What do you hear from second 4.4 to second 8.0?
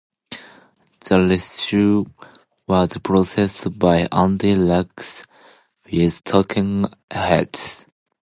Zax with Talking Heads.